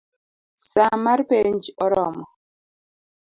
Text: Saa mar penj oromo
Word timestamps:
Saa 0.71 0.95
mar 1.03 1.19
penj 1.29 1.61
oromo 1.85 2.25